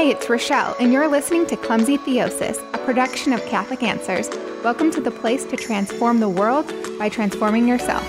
[0.00, 4.30] Hey, it's Rochelle, and you're listening to Clumsy Theosis, a production of Catholic Answers.
[4.64, 8.02] Welcome to the place to transform the world by transforming yourself.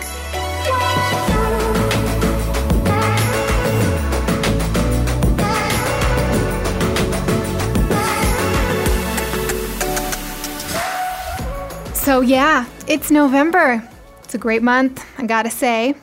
[11.94, 13.86] So, yeah, it's November.
[14.24, 15.96] It's a great month, I gotta say.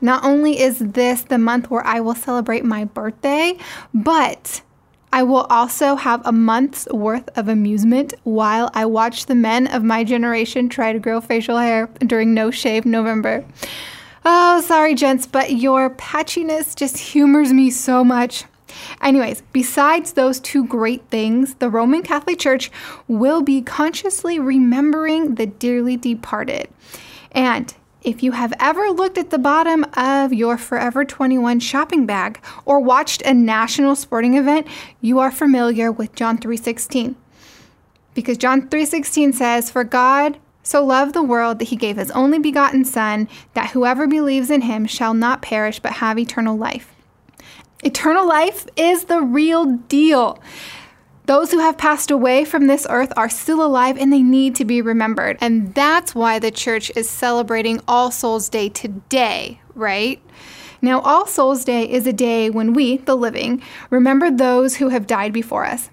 [0.00, 3.58] Not only is this the month where I will celebrate my birthday,
[3.92, 4.62] but
[5.14, 9.84] I will also have a month's worth of amusement while I watch the men of
[9.84, 13.44] my generation try to grow facial hair during No Shave November.
[14.24, 18.42] Oh, sorry, gents, but your patchiness just humors me so much.
[19.00, 22.72] Anyways, besides those two great things, the Roman Catholic Church
[23.06, 26.68] will be consciously remembering the dearly departed.
[27.30, 27.72] And
[28.04, 32.78] if you have ever looked at the bottom of your Forever 21 shopping bag or
[32.78, 34.66] watched a national sporting event,
[35.00, 37.16] you are familiar with John 3:16.
[38.12, 42.38] Because John 3:16 says, "For God so loved the world that he gave his only
[42.38, 46.94] begotten son that whoever believes in him shall not perish but have eternal life."
[47.82, 50.38] Eternal life is the real deal.
[51.26, 54.64] Those who have passed away from this earth are still alive and they need to
[54.64, 55.38] be remembered.
[55.40, 60.20] And that's why the church is celebrating All Souls Day today, right?
[60.82, 65.06] Now, All Souls Day is a day when we, the living, remember those who have
[65.06, 65.88] died before us.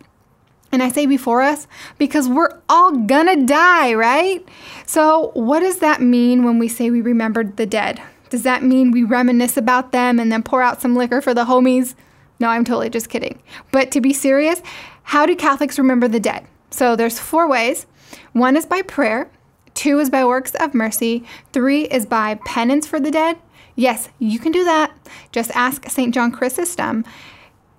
[0.74, 1.66] And I say before us
[1.98, 4.46] because we're all gonna die, right?
[4.86, 8.02] So, what does that mean when we say we remembered the dead?
[8.30, 11.46] Does that mean we reminisce about them and then pour out some liquor for the
[11.46, 11.96] homies?
[12.40, 13.42] No, I'm totally just kidding.
[13.72, 14.62] But to be serious,
[15.04, 16.46] how do Catholics remember the dead?
[16.70, 17.86] So there's four ways.
[18.34, 19.30] One is by prayer,
[19.74, 23.38] two is by works of mercy, three is by penance for the dead.
[23.76, 24.92] Yes, you can do that.
[25.32, 26.14] Just ask St.
[26.14, 27.06] John Chrysostom.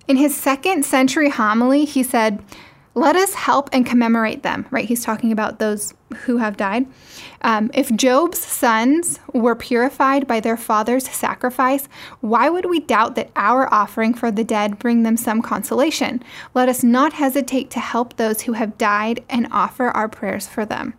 [0.07, 2.43] In his second century homily, he said,
[2.95, 4.85] let us help and commemorate them, right?
[4.85, 5.93] He's talking about those
[6.25, 6.85] who have died.
[7.41, 11.87] Um, if Job's sons were purified by their father's sacrifice,
[12.21, 16.23] why would we doubt that our offering for the dead bring them some consolation?
[16.53, 20.65] Let us not hesitate to help those who have died and offer our prayers for
[20.65, 20.93] them.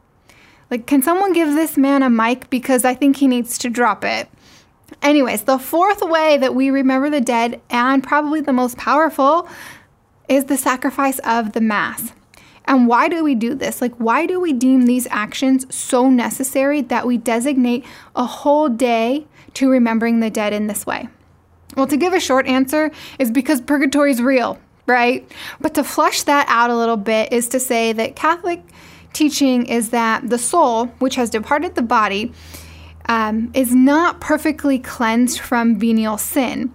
[0.71, 2.51] Like, can someone give this man a mic?
[2.51, 4.29] Because I think he needs to drop it.
[5.03, 9.49] Anyways, the fourth way that we remember the dead, and probably the most powerful,
[10.29, 12.13] is the sacrifice of the Mass.
[12.67, 13.83] And why do we do this?
[13.83, 17.85] Like, why do we deem these actions so necessary that we designate
[18.17, 21.09] a whole day to remembering the dead in this way?
[21.77, 25.31] Well, to give a short answer, is because purgatory is real, right?
[25.61, 28.63] But to flush that out a little bit is to say that Catholic
[29.13, 32.33] teaching is that the soul, which has departed the body,
[33.07, 36.73] um, is not perfectly cleansed from venial sin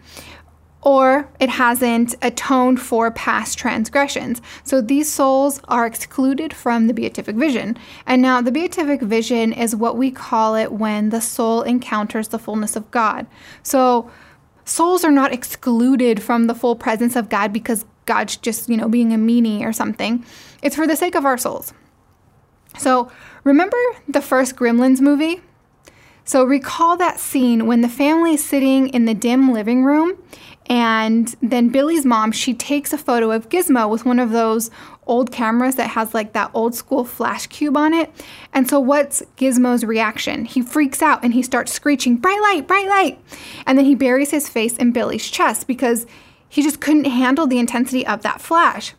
[0.81, 4.41] or it hasn't atoned for past transgressions.
[4.63, 7.77] So these souls are excluded from the beatific vision.
[8.05, 12.39] And now, the beatific vision is what we call it when the soul encounters the
[12.39, 13.27] fullness of God.
[13.61, 14.09] So
[14.63, 18.87] souls are not excluded from the full presence of God because God's just, you know,
[18.89, 20.25] being a meanie or something.
[20.61, 21.73] It's for the sake of our souls.
[22.77, 23.11] So,
[23.43, 25.41] remember the first Gremlins movie?
[26.23, 30.21] So, recall that scene when the family is sitting in the dim living room
[30.69, 34.69] and then Billy's mom, she takes a photo of Gizmo with one of those
[35.07, 38.11] old cameras that has like that old school flash cube on it.
[38.53, 40.45] And so, what's Gizmo's reaction?
[40.45, 43.19] He freaks out and he starts screeching, Bright light, bright light.
[43.65, 46.05] And then he buries his face in Billy's chest because
[46.47, 48.93] he just couldn't handle the intensity of that flash.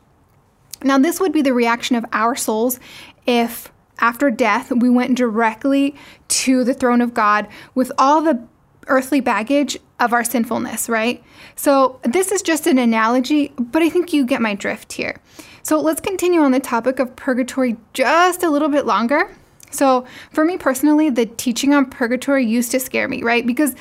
[0.83, 2.81] Now, this would be the reaction of our souls
[3.27, 3.71] if
[4.01, 5.95] after death we went directly
[6.27, 8.43] to the throne of God with all the
[8.91, 11.23] earthly baggage of our sinfulness, right?
[11.57, 15.21] So, this is just an analogy, but I think you get my drift here.
[15.63, 19.31] So, let's continue on the topic of purgatory just a little bit longer.
[19.71, 23.47] So, for me personally, the teaching on purgatory used to scare me, right?
[23.47, 23.75] Because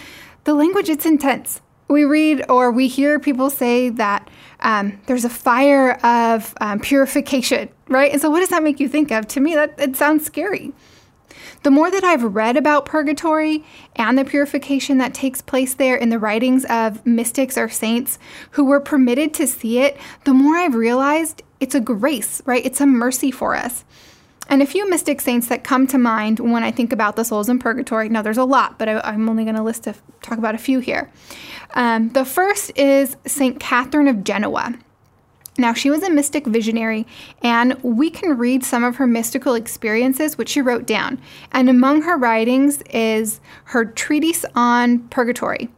[0.43, 1.61] the language, it's intense.
[1.87, 7.69] We read or we hear people say that um, there's a fire of um, purification,
[7.87, 8.11] right?
[8.11, 9.27] And so, what does that make you think of?
[9.29, 10.71] To me, that it sounds scary.
[11.63, 13.63] The more that I've read about purgatory
[13.95, 18.19] and the purification that takes place there in the writings of mystics or saints
[18.51, 22.65] who were permitted to see it, the more I've realized it's a grace, right?
[22.65, 23.83] It's a mercy for us.
[24.49, 27.49] And a few mystic saints that come to mind when I think about the souls
[27.49, 28.09] in purgatory.
[28.09, 29.93] Now, there's a lot, but I, am only going to list a,
[30.23, 31.11] talk about a few here.
[31.75, 34.73] Um, the first is Saint Catherine of Genoa.
[35.59, 37.05] Now, she was a mystic visionary,
[37.43, 41.19] and we can read some of her mystical experiences, which she wrote down.
[41.51, 45.69] And among her writings is her treatise on purgatory.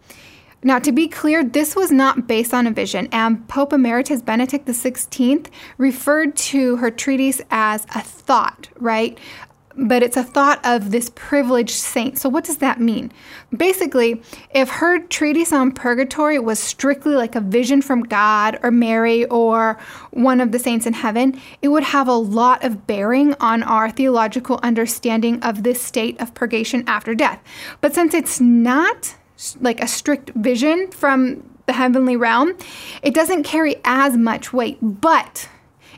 [0.63, 4.68] Now, to be clear, this was not based on a vision, and Pope Emeritus Benedict
[4.68, 5.48] XVI
[5.80, 9.18] referred to her treatise as a thought, right?
[9.76, 12.18] But it's a thought of this privileged saint.
[12.18, 13.12] So, what does that mean?
[13.56, 14.22] Basically,
[14.52, 19.80] if her treatise on purgatory was strictly like a vision from God or Mary or
[20.12, 23.90] one of the saints in heaven, it would have a lot of bearing on our
[23.90, 27.42] theological understanding of this state of purgation after death.
[27.80, 29.16] But since it's not
[29.60, 32.54] like a strict vision from the heavenly realm,
[33.02, 35.48] it doesn't carry as much weight, but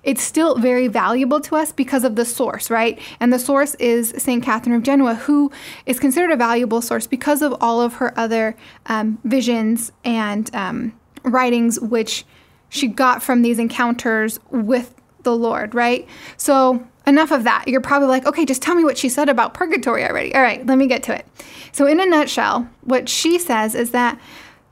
[0.03, 2.99] it's still very valuable to us because of the source, right?
[3.19, 4.43] And the source is St.
[4.43, 5.51] Catherine of Genoa, who
[5.85, 8.55] is considered a valuable source because of all of her other
[8.87, 12.25] um, visions and um, writings, which
[12.69, 16.07] she got from these encounters with the Lord, right?
[16.37, 17.67] So enough of that.
[17.67, 20.33] You're probably like, okay, just tell me what she said about purgatory already.
[20.33, 21.25] All right, let me get to it.
[21.71, 24.19] So, in a nutshell, what she says is that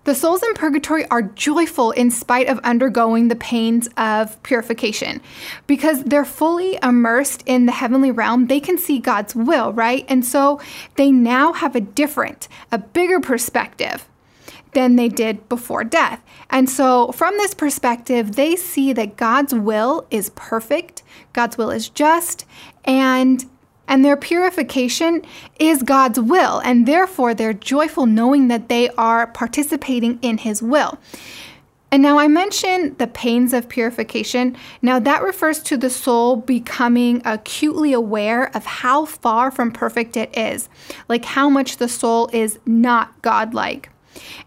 [0.03, 5.21] the souls in purgatory are joyful in spite of undergoing the pains of purification
[5.67, 8.47] because they're fully immersed in the heavenly realm.
[8.47, 10.05] They can see God's will, right?
[10.09, 10.59] And so
[10.95, 14.07] they now have a different, a bigger perspective
[14.73, 16.21] than they did before death.
[16.49, 21.03] And so, from this perspective, they see that God's will is perfect,
[21.33, 22.45] God's will is just,
[22.85, 23.45] and
[23.91, 25.21] and their purification
[25.59, 30.97] is God's will, and therefore they're joyful knowing that they are participating in His will.
[31.91, 34.55] And now I mentioned the pains of purification.
[34.81, 40.35] Now that refers to the soul becoming acutely aware of how far from perfect it
[40.37, 40.69] is,
[41.09, 43.89] like how much the soul is not godlike.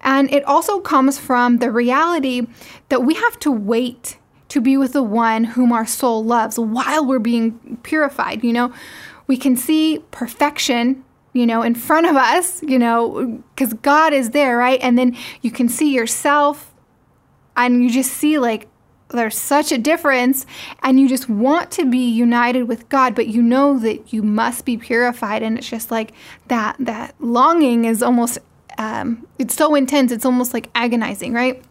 [0.00, 2.46] And it also comes from the reality
[2.88, 4.16] that we have to wait
[4.48, 8.42] to be with the one whom our soul loves while we're being purified.
[8.42, 8.72] You know,
[9.26, 14.30] we can see perfection, you know, in front of us, you know, because God is
[14.30, 14.80] there, right?
[14.82, 16.72] And then you can see yourself
[17.56, 18.68] and you just see like,
[19.08, 20.44] there's such a difference
[20.82, 24.64] and you just want to be united with God but you know that you must
[24.64, 26.12] be purified and it's just like
[26.48, 28.38] that that longing is almost
[28.78, 31.62] um, it's so intense, it's almost like agonizing, right?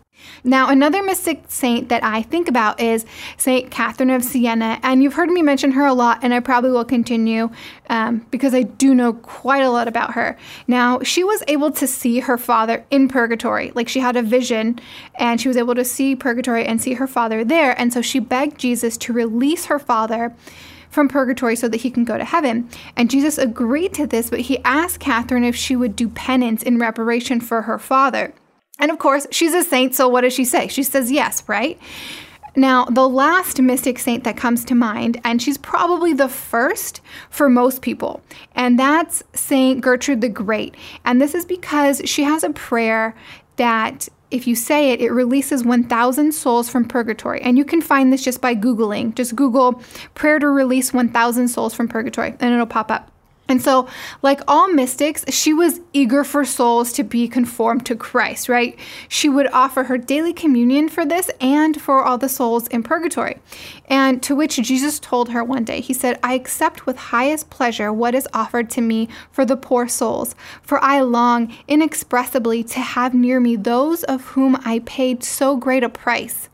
[0.44, 3.06] Now, another mystic saint that I think about is
[3.38, 6.72] Saint Catherine of Siena, and you've heard me mention her a lot, and I probably
[6.72, 7.50] will continue
[7.90, 10.38] um, because I do know quite a lot about her.
[10.68, 14.80] Now, she was able to see her father in purgatory, like she had a vision,
[15.16, 18.20] and she was able to see purgatory and see her father there, and so she
[18.20, 20.36] begged Jesus to release her father
[20.90, 22.70] from purgatory so that he can go to heaven.
[22.96, 26.78] And Jesus agreed to this, but he asked Catherine if she would do penance in
[26.78, 28.34] reparation for her father.
[28.84, 30.68] And of course, she's a saint, so what does she say?
[30.68, 31.80] She says yes, right?
[32.54, 37.00] Now, the last mystic saint that comes to mind, and she's probably the first
[37.30, 38.22] for most people,
[38.56, 40.76] and that's Saint Gertrude the Great.
[41.06, 43.16] And this is because she has a prayer
[43.56, 47.40] that if you say it, it releases 1,000 souls from purgatory.
[47.42, 49.16] And you can find this just by Googling.
[49.16, 49.82] Just Google
[50.14, 53.13] prayer to release 1,000 souls from purgatory, and it'll pop up.
[53.54, 53.88] And so,
[54.24, 58.76] like all mystics, she was eager for souls to be conformed to Christ, right?
[59.08, 63.38] She would offer her daily communion for this and for all the souls in purgatory.
[63.86, 67.94] And to which Jesus told her one day, He said, I accept with highest pleasure
[67.94, 70.34] what is offered to me for the poor souls,
[70.64, 75.84] for I long inexpressibly to have near me those of whom I paid so great
[75.84, 76.50] a price.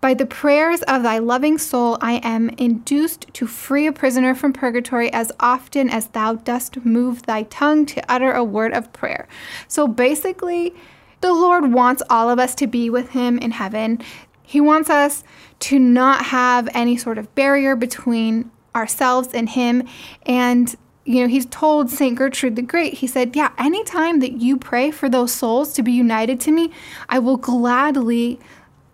[0.00, 4.52] By the prayers of thy loving soul, I am induced to free a prisoner from
[4.52, 9.28] purgatory as often as thou dost move thy tongue to utter a word of prayer.
[9.68, 10.74] So basically,
[11.20, 14.00] the Lord wants all of us to be with Him in heaven.
[14.42, 15.24] He wants us
[15.60, 19.88] to not have any sort of barrier between ourselves and Him.
[20.26, 20.74] And
[21.04, 22.16] you know, he's told St.
[22.16, 25.92] Gertrude the Great, he said, Yeah, anytime that you pray for those souls to be
[25.92, 26.70] united to me,
[27.08, 28.40] I will gladly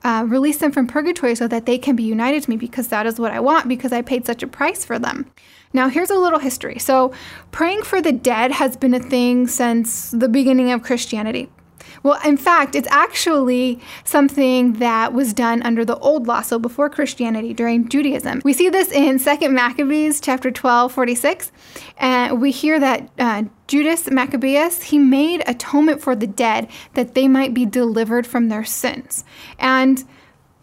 [0.02, 3.06] uh, release them from purgatory so that they can be united to me because that
[3.06, 5.30] is what I want because I paid such a price for them.
[5.72, 6.78] Now, here's a little history.
[6.78, 7.12] So,
[7.52, 11.48] praying for the dead has been a thing since the beginning of Christianity.
[12.02, 16.88] Well, in fact, it's actually something that was done under the old law, so before
[16.88, 18.40] Christianity, during Judaism.
[18.44, 21.52] We see this in 2 Maccabees chapter 12, 46.
[21.98, 27.28] And we hear that uh, Judas Maccabeus, he made atonement for the dead that they
[27.28, 29.24] might be delivered from their sins.
[29.58, 30.04] And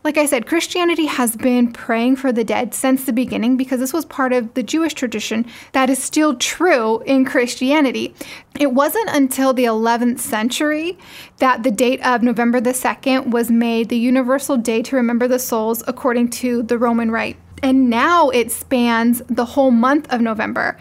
[0.08, 3.92] like I said, Christianity has been praying for the dead since the beginning because this
[3.92, 8.16] was part of the Jewish tradition that is still true in Christianity.
[8.58, 10.98] It wasn't until the 11th century
[11.40, 15.40] that the date of November the 2nd was made the universal day to remember the
[15.40, 17.36] souls according to the Roman rite.
[17.62, 20.78] And now it spans the whole month of November.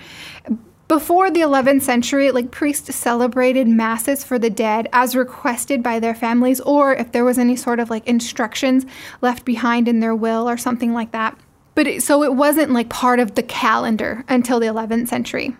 [0.89, 6.15] Before the 11th century, like priests celebrated masses for the dead as requested by their
[6.15, 8.87] families, or if there was any sort of like instructions
[9.21, 11.37] left behind in their will or something like that.
[11.75, 15.57] But it, so it wasn't like part of the calendar until the 11th century.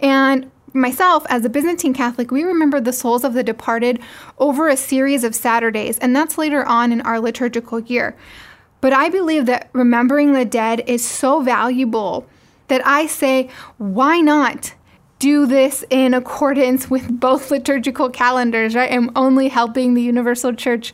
[0.00, 4.00] And myself, as a Byzantine Catholic, we remember the souls of the departed
[4.38, 8.16] over a series of Saturdays, and that's later on in our liturgical year.
[8.80, 12.26] But I believe that remembering the dead is so valuable
[12.68, 14.74] that I say, why not
[15.18, 18.92] do this in accordance with both liturgical calendars, right?
[18.92, 20.92] I'm only helping the universal church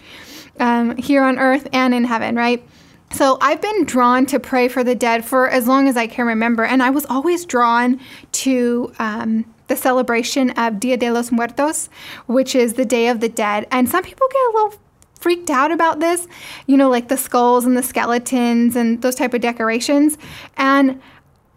[0.61, 2.64] um, here on earth and in heaven, right?
[3.11, 6.26] So I've been drawn to pray for the dead for as long as I can
[6.26, 8.00] remember, and I was always drawn
[8.33, 11.88] to um, the celebration of Dia de los Muertos,
[12.26, 13.67] which is the Day of the Dead.
[13.71, 14.75] And some people get a little
[15.21, 16.26] freaked out about this,
[16.67, 20.17] you know, like the skulls and the skeletons and those type of decorations.
[20.57, 21.00] And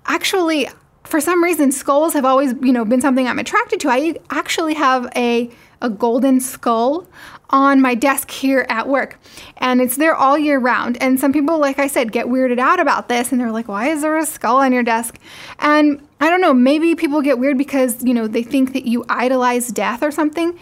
[0.06, 0.70] actually,
[1.04, 3.90] for some reason, skulls have always, you know, been something I'm attracted to.
[3.90, 5.50] I actually have a
[5.82, 7.06] a golden skull
[7.50, 9.20] on my desk here at work,
[9.58, 10.98] and it's there all year round.
[11.02, 13.90] And some people, like I said, get weirded out about this, and they're like, "Why
[13.90, 15.18] is there a skull on your desk?"
[15.60, 19.06] And I don't know, maybe people get weird because you know they think that you
[19.10, 20.58] idolize death or something.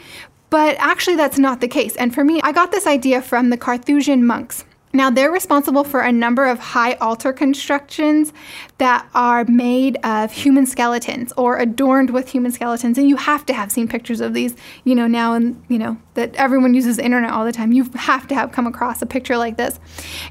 [0.50, 1.96] But actually, that's not the case.
[1.96, 4.66] And for me, I got this idea from the Carthusian monks.
[4.96, 8.32] Now, they're responsible for a number of high altar constructions
[8.78, 13.00] that are made of human skeletons or adorned with human skeletons.
[13.00, 15.98] And you have to have seen pictures of these, you know, now and, you know,
[16.14, 17.72] that everyone uses the internet all the time.
[17.72, 19.80] You have to have come across a picture like this.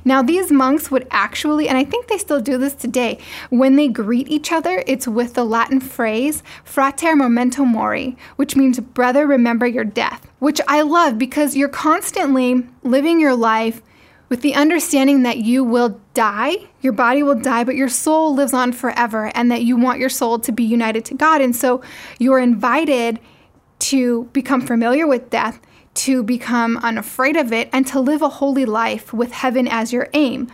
[0.05, 3.19] Now, these monks would actually, and I think they still do this today,
[3.51, 8.79] when they greet each other, it's with the Latin phrase, frater memento mori, which means,
[8.79, 13.83] brother, remember your death, which I love because you're constantly living your life
[14.33, 18.55] with the understanding that you will die, your body will die, but your soul lives
[18.55, 21.43] on forever, and that you want your soul to be united to God.
[21.43, 21.83] And so
[22.19, 23.21] you're invited
[23.81, 25.61] to become familiar with death,
[25.97, 30.09] to become unafraid of it, and to live a holy life with heaven as your
[30.15, 30.51] aim.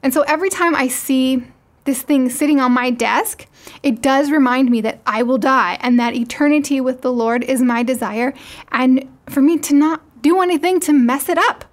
[0.00, 1.42] And so every time I see
[1.86, 3.46] this thing sitting on my desk,
[3.82, 7.62] it does remind me that I will die and that eternity with the Lord is
[7.62, 8.32] my desire,
[8.70, 11.64] and for me to not do anything to mess it up.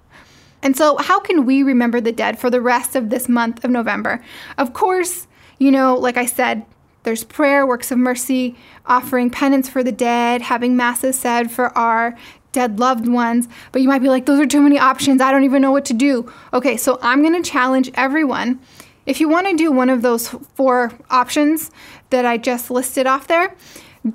[0.66, 3.70] And so, how can we remember the dead for the rest of this month of
[3.70, 4.20] November?
[4.58, 5.28] Of course,
[5.60, 6.66] you know, like I said,
[7.04, 12.18] there's prayer, works of mercy, offering penance for the dead, having masses said for our
[12.50, 13.46] dead loved ones.
[13.70, 15.20] But you might be like, those are too many options.
[15.20, 16.32] I don't even know what to do.
[16.52, 18.58] Okay, so I'm going to challenge everyone.
[19.06, 21.70] If you want to do one of those four options
[22.10, 23.54] that I just listed off there,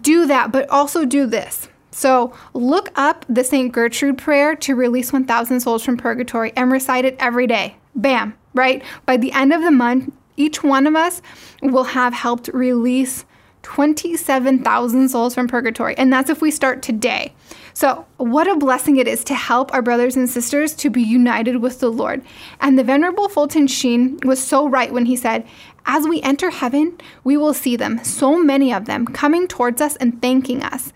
[0.02, 1.70] do that, but also do this.
[1.92, 3.72] So look up the St.
[3.72, 7.76] Gertrude prayer to release 1,000 souls from purgatory and recite it every day.
[7.96, 8.82] Bam, right?
[9.06, 11.22] By the end of the month, each one of us
[11.62, 13.26] will have helped release
[13.64, 15.96] 27,000 souls from purgatory.
[15.98, 17.34] And that's if we start today.
[17.74, 21.58] So, what a blessing it is to help our brothers and sisters to be united
[21.58, 22.22] with the Lord.
[22.60, 25.48] And the Venerable Fulton Sheen was so right when he said,
[25.86, 29.96] As we enter heaven, we will see them, so many of them, coming towards us
[29.98, 30.92] and thanking us.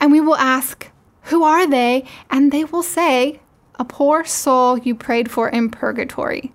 [0.00, 0.90] And we will ask,
[1.24, 2.04] Who are they?
[2.30, 3.40] And they will say,
[3.78, 6.52] A poor soul you prayed for in purgatory.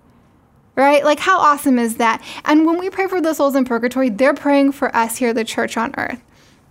[0.74, 1.02] Right?
[1.02, 2.22] Like, how awesome is that?
[2.44, 5.44] And when we pray for the souls in purgatory, they're praying for us here, the
[5.44, 6.20] church on earth.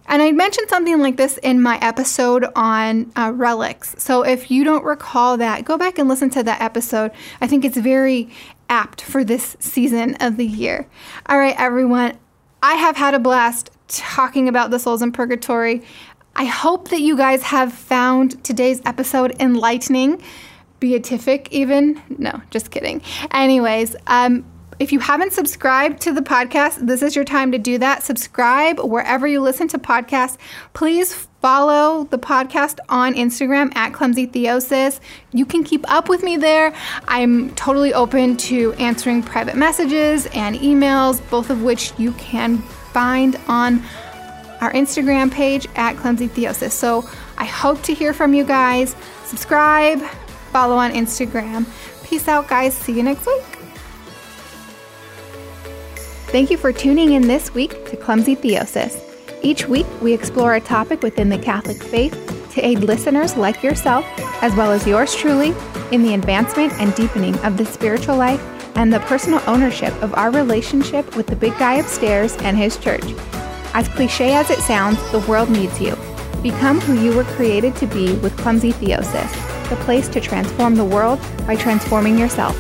[0.08, 3.96] And I mentioned something like this in my episode on uh, relics.
[3.98, 7.12] So if you don't recall that, go back and listen to that episode.
[7.42, 8.30] I think it's very
[8.70, 10.88] apt for this season of the year.
[11.26, 12.18] All right, everyone.
[12.62, 15.84] I have had a blast talking about the souls in purgatory.
[16.36, 20.22] I hope that you guys have found today's episode enlightening,
[20.80, 22.02] beatific, even.
[22.18, 23.02] No, just kidding.
[23.32, 24.46] Anyways, um,
[24.78, 28.04] if you haven't subscribed to the podcast, this is your time to do that.
[28.04, 30.38] Subscribe wherever you listen to podcasts.
[30.74, 35.00] Please follow the podcast on Instagram at Clumsy Theosis.
[35.32, 36.74] You can keep up with me there.
[37.08, 43.40] I'm totally open to answering private messages and emails, both of which you can find
[43.48, 43.82] on
[44.62, 46.72] our Instagram page at Clumsy Theosis.
[46.72, 47.08] So
[47.38, 48.96] I hope to hear from you guys.
[49.26, 50.02] Subscribe,
[50.52, 51.66] follow on Instagram.
[52.04, 52.76] Peace out, guys.
[52.76, 53.44] See you next week.
[56.28, 59.02] Thank you for tuning in this week to Clumsy Theosis.
[59.42, 62.14] Each week, we explore a topic within the Catholic faith
[62.54, 64.06] to aid listeners like yourself,
[64.42, 65.54] as well as yours truly,
[65.92, 68.42] in the advancement and deepening of the spiritual life
[68.76, 73.04] and the personal ownership of our relationship with the big guy upstairs and his church.
[73.78, 75.98] As cliche as it sounds, the world needs you.
[76.42, 79.30] Become who you were created to be with Clumsy Theosis,
[79.68, 82.56] the place to transform the world by transforming yourself.